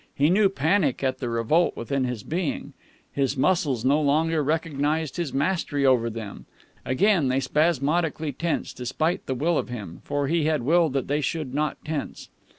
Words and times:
He 0.15 0.31
knew 0.31 0.49
panic 0.49 1.03
at 1.03 1.19
the 1.19 1.29
revolt 1.29 1.77
within 1.77 2.05
his 2.05 2.23
being. 2.23 2.73
His 3.13 3.37
muscles 3.37 3.85
no 3.85 4.01
longer 4.01 4.43
recognized 4.43 5.17
his 5.17 5.31
mastery 5.31 5.85
over 5.85 6.09
them. 6.09 6.47
Again 6.83 7.27
they 7.27 7.39
spasmodically 7.39 8.31
tensed, 8.31 8.77
despite 8.77 9.23
the 9.27 9.35
will 9.35 9.59
of 9.59 9.69
him, 9.69 10.01
for 10.03 10.27
he 10.27 10.45
had 10.45 10.63
willed 10.63 10.93
that 10.93 11.07
they 11.07 11.21
should 11.21 11.53
not 11.53 11.77
tense. 11.85 12.29